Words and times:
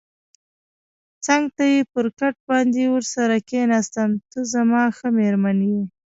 څنګ 1.25 1.43
ته 1.55 1.63
یې 1.73 1.79
پر 1.93 2.05
کټ 2.19 2.35
باندې 2.49 2.83
ورسره 2.95 3.35
کېناستم، 3.49 4.09
ته 4.31 4.39
زما 4.53 4.83
ښه 4.97 5.07
مېرمن 5.19 5.57
یې. 5.71 5.81